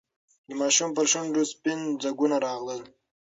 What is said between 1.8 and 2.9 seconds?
ځگونه راغلل.